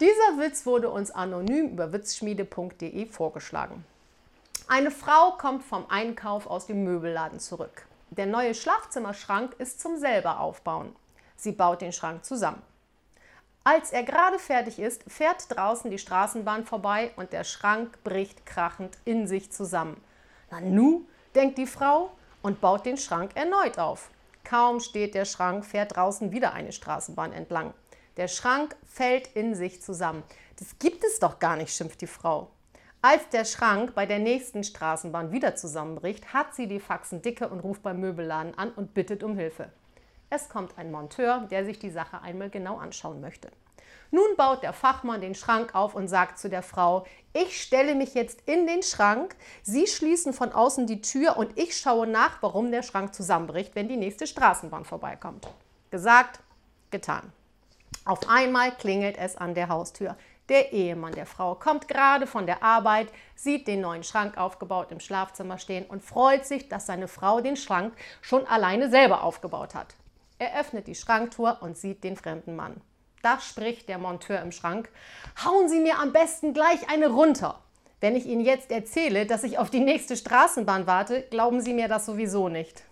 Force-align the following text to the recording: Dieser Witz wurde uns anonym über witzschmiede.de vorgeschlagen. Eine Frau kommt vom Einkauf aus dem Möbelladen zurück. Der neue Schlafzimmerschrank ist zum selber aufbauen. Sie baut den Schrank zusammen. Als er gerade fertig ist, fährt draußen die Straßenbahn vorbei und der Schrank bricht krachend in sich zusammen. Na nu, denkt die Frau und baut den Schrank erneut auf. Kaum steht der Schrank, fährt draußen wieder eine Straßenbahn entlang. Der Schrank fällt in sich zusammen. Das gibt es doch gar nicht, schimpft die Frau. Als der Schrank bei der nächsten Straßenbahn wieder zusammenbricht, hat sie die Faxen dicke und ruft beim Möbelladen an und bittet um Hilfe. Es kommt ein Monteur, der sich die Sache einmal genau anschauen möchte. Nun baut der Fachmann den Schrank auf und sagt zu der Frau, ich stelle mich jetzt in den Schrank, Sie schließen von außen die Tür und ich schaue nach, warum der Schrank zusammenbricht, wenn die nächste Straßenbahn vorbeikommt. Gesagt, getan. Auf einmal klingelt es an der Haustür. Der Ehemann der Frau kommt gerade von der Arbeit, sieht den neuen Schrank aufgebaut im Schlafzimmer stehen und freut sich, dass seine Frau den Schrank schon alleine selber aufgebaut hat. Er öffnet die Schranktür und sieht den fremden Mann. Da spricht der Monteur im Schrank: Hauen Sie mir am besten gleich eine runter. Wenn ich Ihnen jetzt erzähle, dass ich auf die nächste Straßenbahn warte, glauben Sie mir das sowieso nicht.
Dieser 0.00 0.38
Witz 0.38 0.64
wurde 0.64 0.88
uns 0.88 1.10
anonym 1.10 1.72
über 1.72 1.92
witzschmiede.de 1.92 3.04
vorgeschlagen. 3.04 3.84
Eine 4.66 4.90
Frau 4.90 5.32
kommt 5.32 5.62
vom 5.62 5.84
Einkauf 5.90 6.46
aus 6.46 6.66
dem 6.66 6.84
Möbelladen 6.84 7.38
zurück. 7.38 7.86
Der 8.08 8.24
neue 8.24 8.54
Schlafzimmerschrank 8.54 9.54
ist 9.58 9.78
zum 9.78 9.98
selber 9.98 10.40
aufbauen. 10.40 10.96
Sie 11.36 11.52
baut 11.52 11.82
den 11.82 11.92
Schrank 11.92 12.24
zusammen. 12.24 12.62
Als 13.62 13.92
er 13.92 14.02
gerade 14.02 14.38
fertig 14.38 14.78
ist, 14.78 15.02
fährt 15.06 15.44
draußen 15.54 15.90
die 15.90 15.98
Straßenbahn 15.98 16.64
vorbei 16.64 17.12
und 17.16 17.34
der 17.34 17.44
Schrank 17.44 18.02
bricht 18.02 18.46
krachend 18.46 18.96
in 19.04 19.26
sich 19.26 19.52
zusammen. 19.52 20.02
Na 20.50 20.62
nu, 20.62 21.04
denkt 21.34 21.58
die 21.58 21.66
Frau 21.66 22.10
und 22.40 22.62
baut 22.62 22.86
den 22.86 22.96
Schrank 22.96 23.32
erneut 23.34 23.78
auf. 23.78 24.08
Kaum 24.44 24.80
steht 24.80 25.14
der 25.14 25.26
Schrank, 25.26 25.66
fährt 25.66 25.94
draußen 25.94 26.32
wieder 26.32 26.54
eine 26.54 26.72
Straßenbahn 26.72 27.34
entlang. 27.34 27.74
Der 28.16 28.28
Schrank 28.28 28.76
fällt 28.86 29.28
in 29.28 29.54
sich 29.54 29.82
zusammen. 29.82 30.22
Das 30.58 30.78
gibt 30.78 31.04
es 31.04 31.18
doch 31.20 31.38
gar 31.38 31.56
nicht, 31.56 31.74
schimpft 31.74 32.00
die 32.00 32.06
Frau. 32.06 32.50
Als 33.02 33.28
der 33.30 33.46
Schrank 33.46 33.94
bei 33.94 34.04
der 34.04 34.18
nächsten 34.18 34.62
Straßenbahn 34.62 35.32
wieder 35.32 35.56
zusammenbricht, 35.56 36.34
hat 36.34 36.54
sie 36.54 36.66
die 36.66 36.80
Faxen 36.80 37.22
dicke 37.22 37.48
und 37.48 37.60
ruft 37.60 37.82
beim 37.82 38.00
Möbelladen 38.00 38.58
an 38.58 38.72
und 38.72 38.92
bittet 38.92 39.22
um 39.22 39.36
Hilfe. 39.36 39.70
Es 40.28 40.48
kommt 40.48 40.76
ein 40.76 40.90
Monteur, 40.90 41.46
der 41.50 41.64
sich 41.64 41.78
die 41.78 41.90
Sache 41.90 42.20
einmal 42.20 42.50
genau 42.50 42.76
anschauen 42.76 43.20
möchte. 43.20 43.50
Nun 44.10 44.36
baut 44.36 44.62
der 44.62 44.72
Fachmann 44.72 45.20
den 45.20 45.34
Schrank 45.34 45.74
auf 45.74 45.94
und 45.94 46.08
sagt 46.08 46.38
zu 46.38 46.50
der 46.50 46.62
Frau, 46.62 47.06
ich 47.32 47.62
stelle 47.62 47.94
mich 47.94 48.14
jetzt 48.14 48.42
in 48.46 48.66
den 48.66 48.82
Schrank, 48.82 49.36
Sie 49.62 49.86
schließen 49.86 50.32
von 50.32 50.52
außen 50.52 50.86
die 50.86 51.00
Tür 51.00 51.36
und 51.36 51.58
ich 51.58 51.76
schaue 51.76 52.06
nach, 52.06 52.42
warum 52.42 52.70
der 52.70 52.82
Schrank 52.82 53.14
zusammenbricht, 53.14 53.74
wenn 53.74 53.88
die 53.88 53.96
nächste 53.96 54.26
Straßenbahn 54.26 54.84
vorbeikommt. 54.84 55.48
Gesagt, 55.90 56.40
getan. 56.90 57.32
Auf 58.04 58.28
einmal 58.28 58.72
klingelt 58.72 59.18
es 59.18 59.36
an 59.36 59.54
der 59.54 59.68
Haustür. 59.68 60.16
Der 60.48 60.72
Ehemann 60.72 61.12
der 61.12 61.26
Frau 61.26 61.54
kommt 61.54 61.86
gerade 61.86 62.26
von 62.26 62.44
der 62.44 62.62
Arbeit, 62.62 63.08
sieht 63.36 63.68
den 63.68 63.82
neuen 63.82 64.02
Schrank 64.02 64.36
aufgebaut 64.36 64.90
im 64.90 64.98
Schlafzimmer 64.98 65.58
stehen 65.58 65.86
und 65.86 66.02
freut 66.02 66.44
sich, 66.44 66.68
dass 66.68 66.86
seine 66.86 67.06
Frau 67.06 67.40
den 67.40 67.56
Schrank 67.56 67.94
schon 68.20 68.46
alleine 68.46 68.90
selber 68.90 69.22
aufgebaut 69.22 69.76
hat. 69.76 69.94
Er 70.38 70.58
öffnet 70.58 70.88
die 70.88 70.96
Schranktür 70.96 71.58
und 71.60 71.78
sieht 71.78 72.02
den 72.02 72.16
fremden 72.16 72.56
Mann. 72.56 72.80
Da 73.22 73.38
spricht 73.38 73.88
der 73.88 73.98
Monteur 73.98 74.40
im 74.40 74.50
Schrank: 74.50 74.88
Hauen 75.44 75.68
Sie 75.68 75.78
mir 75.78 75.98
am 75.98 76.12
besten 76.12 76.52
gleich 76.52 76.88
eine 76.90 77.10
runter. 77.10 77.60
Wenn 78.00 78.16
ich 78.16 78.26
Ihnen 78.26 78.44
jetzt 78.44 78.70
erzähle, 78.70 79.26
dass 79.26 79.44
ich 79.44 79.58
auf 79.58 79.70
die 79.70 79.80
nächste 79.80 80.16
Straßenbahn 80.16 80.86
warte, 80.86 81.22
glauben 81.30 81.60
Sie 81.60 81.74
mir 81.74 81.86
das 81.86 82.06
sowieso 82.06 82.48
nicht. 82.48 82.82